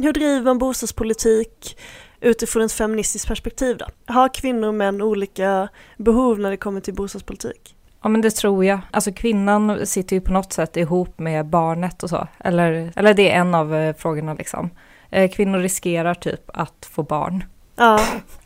[0.01, 1.79] Hur driver man bostadspolitik
[2.21, 3.86] utifrån ett feministiskt perspektiv då?
[4.13, 7.77] Har kvinnor och män olika behov när det kommer till bostadspolitik?
[8.08, 8.80] Ja men det tror jag.
[8.91, 12.28] Alltså kvinnan sitter ju på något sätt ihop med barnet och så.
[12.39, 14.70] Eller, eller det är en av eh, frågorna liksom.
[15.10, 17.43] Eh, kvinnor riskerar typ att få barn.
[17.76, 18.00] Ja,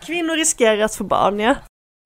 [0.05, 1.55] kvinnor riskerar att få barn ja.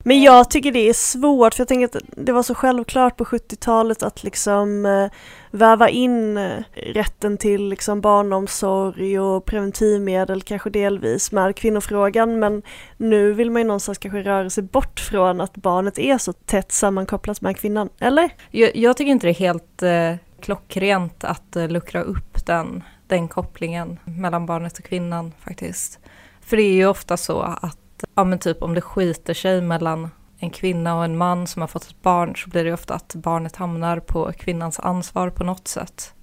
[0.07, 3.23] Men jag tycker det är svårt för jag tänker att det var så självklart på
[3.23, 5.09] 70-talet att liksom eh,
[5.51, 12.61] väva in eh, rätten till liksom barnomsorg och preventivmedel kanske delvis med kvinnofrågan men
[12.97, 16.71] nu vill man ju någonstans kanske röra sig bort från att barnet är så tätt
[16.71, 18.29] sammankopplat med kvinnan, eller?
[18.51, 23.27] Jag, jag tycker inte det är helt eh, klockrent att eh, luckra upp den, den
[23.27, 25.99] kopplingen mellan barnet och kvinnan faktiskt.
[26.41, 27.79] För det är ju ofta så att
[28.15, 31.67] ja men typ om det skiter sig mellan en kvinna och en man som har
[31.67, 35.67] fått ett barn så blir det ofta att barnet hamnar på kvinnans ansvar på något
[35.67, 36.13] sätt.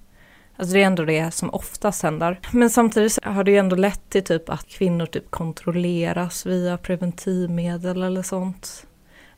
[0.55, 2.39] Alltså det är ändå det som oftast händer.
[2.51, 8.03] Men samtidigt har det ju ändå lett till typ att kvinnor typ kontrolleras via preventivmedel
[8.03, 8.87] eller sånt.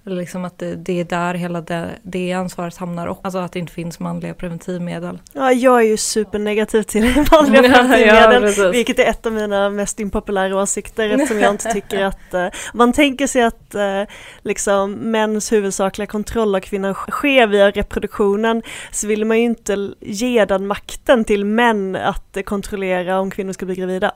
[0.05, 3.51] Eller liksom att det, det är där hela det, det ansvaret hamnar och alltså att
[3.51, 5.19] det inte finns manliga preventivmedel.
[5.33, 9.99] Ja, jag är ju supernegativ till manliga preventivmedel, ja, vilket är ett av mina mest
[9.99, 14.03] impopulära åsikter eftersom jag inte tycker att eh, man tänker sig att eh,
[14.41, 20.45] liksom mäns huvudsakliga kontroll av kvinnan sker via reproduktionen så vill man ju inte ge
[20.45, 24.11] den makten till män att eh, kontrollera om kvinnor ska bli gravida.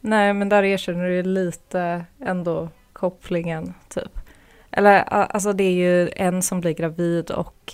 [0.00, 4.25] Nej men där erkänner du lite ändå kopplingen typ.
[4.76, 7.72] Eller alltså det är ju en som blir gravid och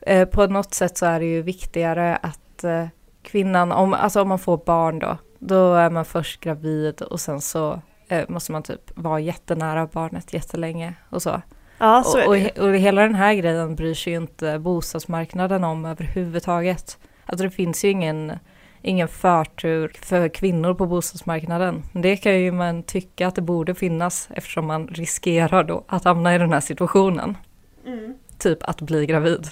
[0.00, 2.86] eh, på något sätt så är det ju viktigare att eh,
[3.22, 7.40] kvinnan, om, alltså om man får barn då, då är man först gravid och sen
[7.40, 11.42] så eh, måste man typ vara jättenära barnet jättelänge och så.
[11.78, 14.18] Ja, så och, är och, det he- och hela den här grejen bryr sig ju
[14.18, 16.98] inte bostadsmarknaden om överhuvudtaget.
[17.26, 18.32] Alltså det finns ju ingen,
[18.82, 21.82] ingen förtur för kvinnor på bostadsmarknaden.
[21.92, 26.04] Men Det kan ju man tycka att det borde finnas eftersom man riskerar då att
[26.04, 27.36] hamna i den här situationen.
[28.38, 29.46] Typ att bli gravid.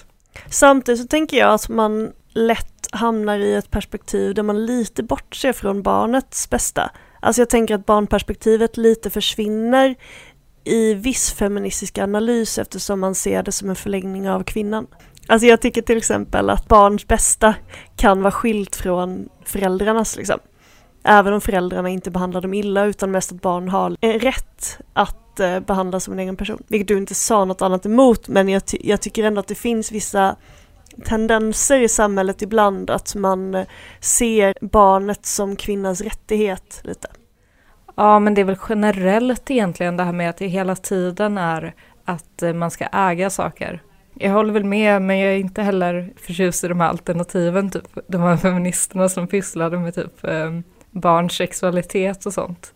[0.47, 5.53] Samtidigt så tänker jag att man lätt hamnar i ett perspektiv där man lite bortser
[5.53, 6.91] från barnets bästa.
[7.19, 9.95] Alltså jag tänker att barnperspektivet lite försvinner
[10.63, 14.87] i viss feministisk analys eftersom man ser det som en förlängning av kvinnan.
[15.29, 17.55] Alltså jag tycker till exempel att barns bästa
[17.95, 20.39] kan vara skilt från föräldrarnas liksom.
[21.03, 25.59] Även om föräldrarna inte behandlar dem illa utan mest att barn har rätt att eh,
[25.59, 26.63] behandlas som en egen person.
[26.67, 29.55] Vilket du inte sa något annat emot men jag, ty- jag tycker ändå att det
[29.55, 30.35] finns vissa
[31.05, 33.67] tendenser i samhället ibland att man eh,
[33.99, 37.07] ser barnet som kvinnans rättighet lite.
[37.95, 41.75] Ja, men det är väl generellt egentligen det här med att det hela tiden är
[42.05, 43.81] att eh, man ska äga saker.
[44.21, 47.97] Jag håller väl med, men jag är inte heller förtjust i de här alternativen, typ
[48.07, 50.59] de här feministerna som pysslade med typ eh,
[50.91, 52.73] barns sexualitet och sånt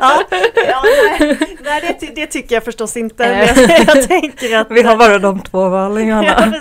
[0.00, 0.22] ja,
[0.68, 0.82] ja,
[1.18, 3.28] nej, nej det, det tycker jag förstås inte.
[3.28, 6.52] Men jag, tänker att Vi har bara de två valen, Ja.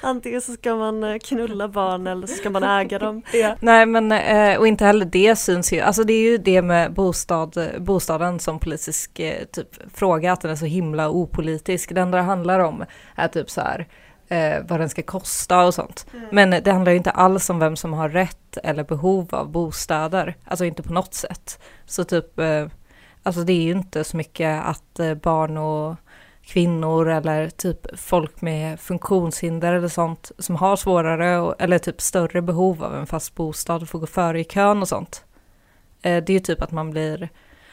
[0.00, 3.22] Antingen så ska man eh, knulla barn eller så ska man äga dem.
[3.60, 5.80] Nej, men eh, och inte heller det syns ju.
[5.80, 10.50] Alltså det är ju det med bostad, bostaden som politisk eh, typ fråga, att den
[10.50, 11.94] är så himla opolitisk.
[11.94, 12.84] Det enda det handlar om
[13.14, 13.86] är typ så här
[14.30, 16.06] eh, vad den ska kosta och sånt.
[16.30, 20.36] Men det handlar ju inte alls om vem som har rätt eller behov av bostäder.
[20.44, 21.60] Alltså inte på något sätt.
[21.86, 22.66] Så typ, eh,
[23.22, 25.96] alltså det är ju inte så mycket att eh, barn och
[26.42, 32.42] kvinnor eller typ folk med funktionshinder eller sånt som har svårare och, eller typ större
[32.42, 35.24] behov av en fast bostad får gå före i kön och sånt.
[36.02, 37.28] Eh, det är ju typ att man blir,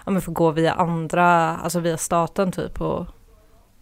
[0.06, 3.06] ja men får gå via andra, alltså via staten typ och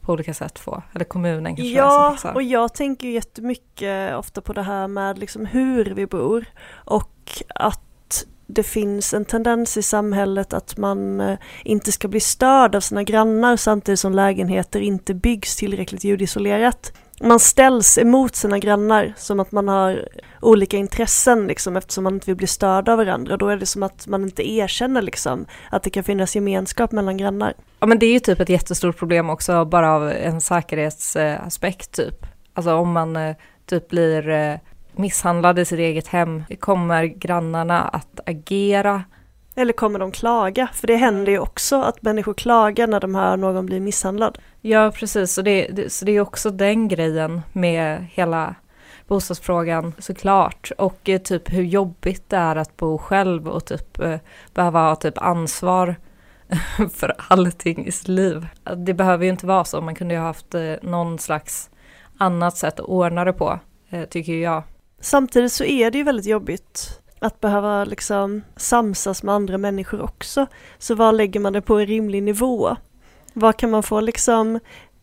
[0.05, 4.61] på olika sätt få, eller kommunen kanske Ja, och jag tänker jättemycket ofta på det
[4.61, 10.77] här med liksom hur vi bor och att det finns en tendens i samhället att
[10.77, 16.03] man eh, inte ska bli störd av sina grannar samtidigt som lägenheter inte byggs tillräckligt
[16.03, 20.09] ljudisolerat man ställs emot sina grannar som att man har
[20.41, 23.37] olika intressen liksom eftersom man inte vill bli störd av varandra.
[23.37, 27.17] Då är det som att man inte erkänner liksom att det kan finnas gemenskap mellan
[27.17, 27.53] grannar.
[27.79, 32.25] Ja men det är ju typ ett jättestort problem också bara av en säkerhetsaspekt typ.
[32.53, 34.55] Alltså om man eh, typ blir eh,
[34.95, 39.03] misshandlad i sitt eget hem, kommer grannarna att agera?
[39.55, 40.67] Eller kommer de klaga?
[40.73, 44.37] För det händer ju också att människor klagar när de hör någon bli misshandlad.
[44.61, 48.55] Ja precis, så det, det, så det är också den grejen med hela
[49.07, 50.71] bostadsfrågan såklart.
[50.77, 54.19] Och eh, typ hur jobbigt det är att bo själv och typ eh,
[54.53, 55.95] behöva ha typ ansvar
[56.93, 58.47] för allting i sitt liv.
[58.75, 61.69] Det behöver ju inte vara så, man kunde ju ha haft eh, någon slags
[62.17, 63.59] annat sätt att ordna det på,
[64.09, 64.63] tycker jag.
[64.99, 70.47] Samtidigt så är det ju väldigt jobbigt att behöva liksom samsas med andra människor också.
[70.77, 72.75] Så var lägger man det på en rimlig nivå?
[73.33, 74.59] Var kan man få liksom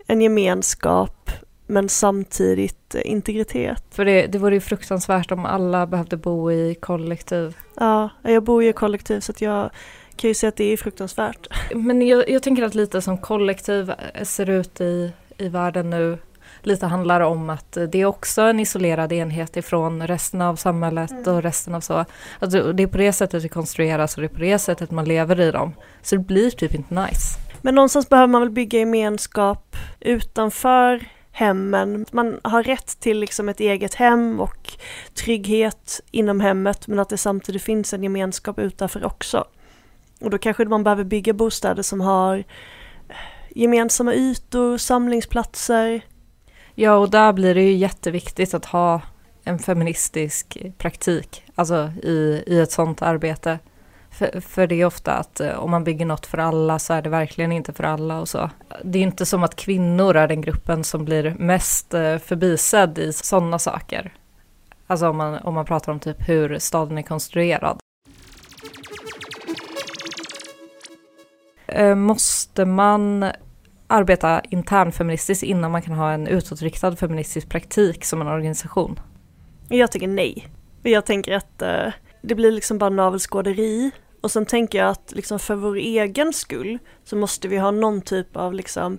[0.06, 1.30] en gemenskap
[1.66, 3.84] men samtidigt integritet?
[3.90, 7.56] För det, det vore ju fruktansvärt om alla behövde bo i kollektiv.
[7.76, 9.70] Ja, jag bor ju i kollektiv så att jag
[10.16, 11.46] kan ju säga att det är fruktansvärt.
[11.74, 16.18] Men jag, jag tänker att lite som kollektiv ser ut i, i världen nu
[16.66, 21.34] lite handlar om att det är också en isolerad enhet ifrån resten av samhället mm.
[21.34, 22.04] och resten av så.
[22.38, 25.04] Alltså det är på det sättet det konstrueras och det är på det sättet man
[25.04, 25.74] lever i dem.
[26.02, 27.38] Så det blir typ inte nice.
[27.62, 32.06] Men någonstans behöver man väl bygga gemenskap utanför hemmen.
[32.12, 34.72] Man har rätt till liksom ett eget hem och
[35.14, 39.44] trygghet inom hemmet men att det samtidigt finns en gemenskap utanför också.
[40.20, 42.44] Och då kanske man behöver bygga bostäder som har
[43.54, 46.02] gemensamma ytor, samlingsplatser,
[46.74, 49.00] Ja, och där blir det ju jätteviktigt att ha
[49.44, 53.58] en feministisk praktik, alltså i, i ett sånt arbete.
[54.10, 57.02] För, för det är ofta att eh, om man bygger något för alla så är
[57.02, 58.50] det verkligen inte för alla och så.
[58.84, 63.12] Det är inte som att kvinnor är den gruppen som blir mest eh, förbisedd i
[63.12, 64.14] sådana saker.
[64.86, 67.78] Alltså om man, om man pratar om typ hur staden är konstruerad.
[71.66, 73.32] Eh, måste man
[73.92, 79.00] arbeta internfeministiskt innan man kan ha en utåtriktad feministisk praktik som en organisation?
[79.68, 80.48] Jag tycker nej.
[80.82, 83.90] Jag tänker att uh, det blir liksom bara navelskåderi.
[84.20, 88.02] Och sen tänker jag att liksom för vår egen skull så måste vi ha någon
[88.02, 88.98] typ av liksom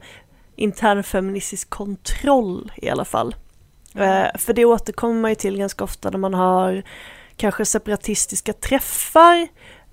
[0.56, 3.36] internfeministisk kontroll i alla fall.
[3.96, 6.84] Uh, för det återkommer man ju till ganska ofta när man har
[7.38, 9.48] kanske separatistiska träffar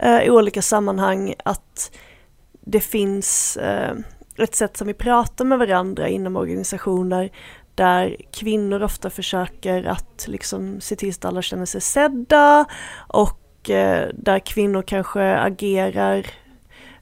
[0.05, 1.91] uh, i olika sammanhang att
[2.61, 3.59] det finns
[4.43, 7.31] ett sätt som vi pratar med varandra inom organisationer
[7.75, 12.65] där kvinnor ofta försöker att liksom se till att alla känner sig sedda
[13.09, 16.27] och eh, där kvinnor kanske agerar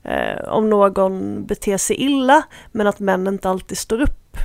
[0.02, 4.36] eh, om någon beter sig illa men att män inte alltid står upp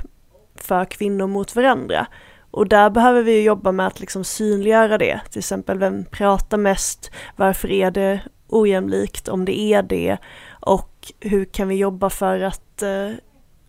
[0.55, 2.07] för kvinnor mot varandra.
[2.51, 7.11] Och där behöver vi jobba med att liksom synliggöra det, till exempel vem pratar mest,
[7.35, 10.17] varför är det ojämlikt om det är det?
[10.61, 13.11] Och hur kan vi jobba för att eh,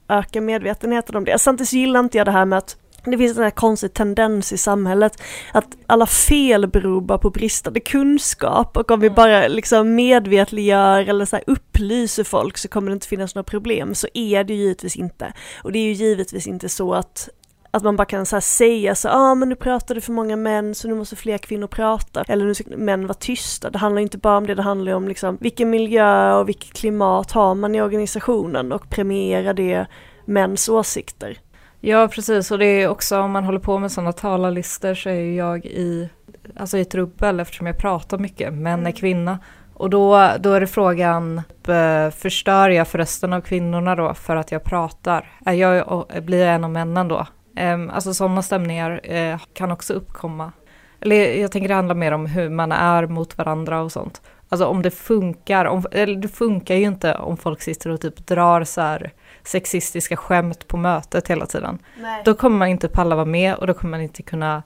[0.09, 1.39] öka medvetenheten om det.
[1.39, 4.59] Samtidigt gillar inte jag det här med att det finns en här konstig tendens i
[4.59, 9.15] samhället att alla fel beror bara på bristande kunskap och om vi mm.
[9.15, 13.95] bara liksom medvetliggör eller så upplyser folk så kommer det inte finnas några problem.
[13.95, 15.33] Så är det ju givetvis inte.
[15.63, 17.29] Och det är ju givetvis inte så att
[17.75, 20.37] att man bara kan så säga så, ja ah, men nu pratar det för många
[20.37, 22.23] män så nu måste fler kvinnor prata.
[22.29, 23.71] Eller nu ska män vara tysta.
[23.71, 27.33] Det handlar inte bara om det, det handlar om liksom vilken miljö och vilket klimat
[27.33, 29.87] har man i organisationen och premiera det
[30.25, 31.39] mäns åsikter.
[31.81, 35.37] Ja precis och det är också om man håller på med sådana talarlistor så är
[35.37, 36.09] jag i,
[36.57, 38.93] alltså i trubbel eftersom jag pratar mycket, män är mm.
[38.93, 39.39] kvinna.
[39.75, 44.37] Och då, då är det frågan, eh, förstör jag för resten av kvinnorna då för
[44.37, 45.33] att jag pratar?
[45.45, 47.27] Är jag, blir jag en av männen då?
[47.61, 50.53] Um, alltså sådana stämningar uh, kan också uppkomma.
[51.01, 54.23] Eller jag tänker det handlar mer om hur man är mot varandra och sånt.
[54.49, 58.27] Alltså om det funkar, om, eller det funkar ju inte om folk sitter och typ
[58.27, 59.13] drar så här
[59.43, 61.79] sexistiska skämt på mötet hela tiden.
[62.01, 62.23] Nej.
[62.25, 64.63] Då kommer man inte palla vara med och då kommer man inte kunna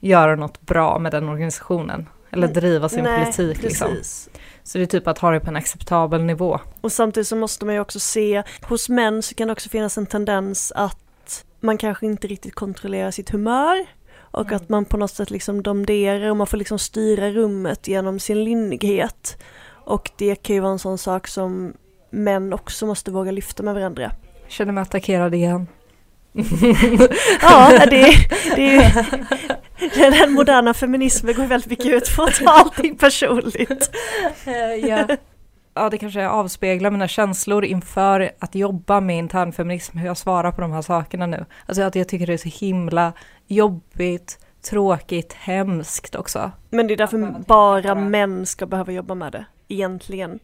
[0.00, 2.08] göra något bra med den organisationen.
[2.30, 3.88] Eller driva sin Nej, politik liksom.
[4.62, 6.60] Så det är typ att ha det på en acceptabel nivå.
[6.80, 9.98] Och samtidigt så måste man ju också se, hos män så kan det också finnas
[9.98, 11.05] en tendens att
[11.66, 13.86] man kanske inte riktigt kontrollerar sitt humör
[14.18, 14.56] och mm.
[14.56, 18.44] att man på något sätt liksom domderar och man får liksom styra rummet genom sin
[18.44, 19.42] lynnighet.
[19.68, 21.72] Och det kan ju vara en sån sak som
[22.10, 24.12] män också måste våga lyfta med varandra.
[24.42, 25.66] Jag känner mig attackerad igen.
[27.42, 28.14] ja, det,
[28.56, 28.94] det,
[29.94, 33.90] det, den moderna feminismen går väldigt mycket ut på att ta allting personligt.
[34.82, 35.06] ja.
[35.76, 40.60] Ja, det kanske avspeglar mina känslor inför att jobba med internfeminism, hur jag svarar på
[40.60, 41.44] de här sakerna nu.
[41.66, 43.12] Alltså att jag tycker det är så himla
[43.46, 44.38] jobbigt,
[44.70, 46.50] tråkigt, hemskt också.
[46.70, 50.38] Men det är därför bara män ska behöva jobba med det, egentligen.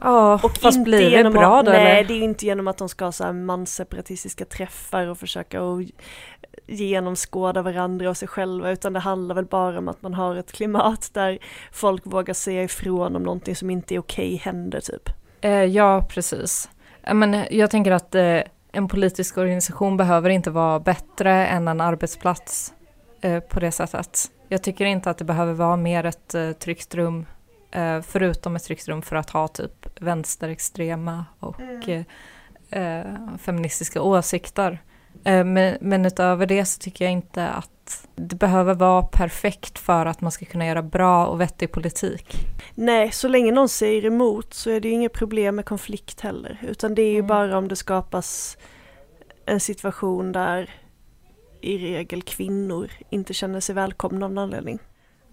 [0.00, 2.08] Ja, Och fast inte blir det genom bra att, då Nej, eller?
[2.08, 5.80] det är inte genom att de ska ha så här mansseparatistiska träffar och försöka att
[6.66, 10.52] genomskåda varandra och sig själva, utan det handlar väl bara om att man har ett
[10.52, 11.38] klimat där
[11.72, 15.10] folk vågar säga ifrån om någonting som inte är okej händer typ.
[15.40, 16.68] Eh, ja, precis.
[17.02, 18.40] Eh, Men jag tänker att eh,
[18.72, 22.74] en politisk organisation behöver inte vara bättre än en arbetsplats
[23.20, 24.30] eh, på det sättet.
[24.48, 27.26] Jag tycker inte att det behöver vara mer ett eh, tryggt rum,
[28.02, 32.02] förutom ett tryggt rum för att ha typ vänsterextrema och eh,
[32.70, 34.82] eh, feministiska åsikter.
[35.24, 40.06] Eh, men, men utöver det så tycker jag inte att det behöver vara perfekt för
[40.06, 42.36] att man ska kunna göra bra och vettig politik.
[42.74, 46.58] Nej, så länge någon säger emot så är det ju inget problem med konflikt heller,
[46.68, 47.26] utan det är ju Mm.
[47.26, 48.58] bara om det skapas
[49.46, 50.70] en situation där
[51.60, 54.78] i regel kvinnor inte känner sig välkomna av någon anledning.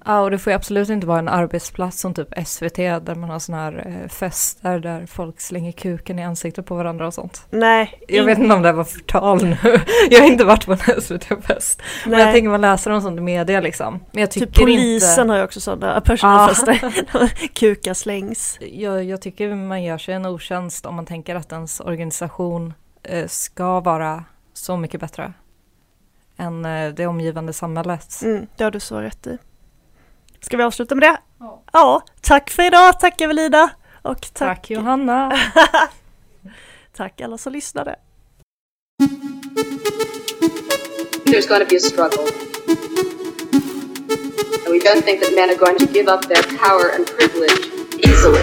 [0.05, 3.29] Ja, och det får ju absolut inte vara en arbetsplats som typ SVT där man
[3.29, 7.45] har såna här eh, fester där folk slänger kuken i ansiktet på varandra och sånt.
[7.49, 9.57] Nej, Jag vet inte om det var förtal nu.
[10.09, 11.81] Jag har inte varit på en SVT-fest.
[12.05, 13.99] Men jag tänker man läser om sånt i media liksom.
[14.11, 15.31] Men jag tycker Typ polisen inte...
[15.33, 17.47] har ju också sådana personalfester.
[17.53, 18.57] Kukar slängs.
[18.61, 22.73] Jag, jag tycker man gör sig en otjänst om man tänker att ens organisation
[23.03, 24.23] eh, ska vara
[24.53, 25.33] så mycket bättre
[26.37, 28.21] än eh, det omgivande samhället.
[28.23, 29.37] Mm, det har du så rätt i.
[30.41, 31.17] Ska vi avsluta med det?
[31.39, 31.63] Ja.
[31.73, 33.69] Ja, tack för idag, tack Evelina.
[34.01, 35.37] Och tack, Tack Johanna!
[36.95, 37.95] tack alla som lyssnade.
[41.25, 42.25] There's going to be a struggle.
[44.65, 47.69] And we don't think that men are going to give up their power and privilege
[48.03, 48.41] easily.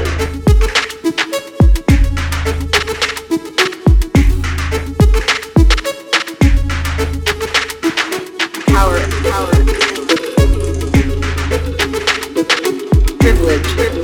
[13.48, 13.97] language.